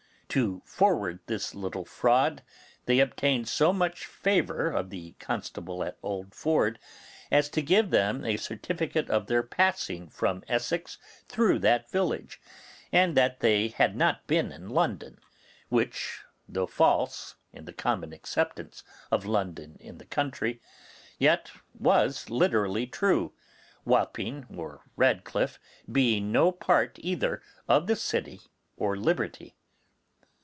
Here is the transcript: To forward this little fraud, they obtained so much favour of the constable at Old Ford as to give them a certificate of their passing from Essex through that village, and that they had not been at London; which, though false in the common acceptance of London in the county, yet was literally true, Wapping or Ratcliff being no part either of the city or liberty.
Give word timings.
To 0.39 0.61
forward 0.65 1.19
this 1.27 1.53
little 1.53 1.83
fraud, 1.83 2.41
they 2.85 2.99
obtained 3.01 3.49
so 3.49 3.73
much 3.73 4.05
favour 4.05 4.69
of 4.71 4.89
the 4.89 5.11
constable 5.19 5.83
at 5.83 5.97
Old 6.01 6.33
Ford 6.33 6.79
as 7.29 7.49
to 7.49 7.61
give 7.61 7.89
them 7.89 8.23
a 8.23 8.37
certificate 8.37 9.09
of 9.09 9.27
their 9.27 9.43
passing 9.43 10.07
from 10.07 10.45
Essex 10.47 10.97
through 11.27 11.59
that 11.59 11.91
village, 11.91 12.39
and 12.93 13.17
that 13.17 13.41
they 13.41 13.67
had 13.67 13.93
not 13.97 14.25
been 14.25 14.53
at 14.53 14.61
London; 14.61 15.19
which, 15.67 16.21
though 16.47 16.65
false 16.65 17.35
in 17.51 17.65
the 17.65 17.73
common 17.73 18.13
acceptance 18.13 18.85
of 19.11 19.25
London 19.25 19.75
in 19.81 19.97
the 19.97 20.05
county, 20.05 20.61
yet 21.19 21.51
was 21.77 22.29
literally 22.29 22.87
true, 22.87 23.33
Wapping 23.83 24.45
or 24.55 24.85
Ratcliff 24.95 25.59
being 25.91 26.31
no 26.31 26.53
part 26.53 26.95
either 27.01 27.41
of 27.67 27.87
the 27.87 27.97
city 27.97 28.39
or 28.77 28.95
liberty. 28.95 29.57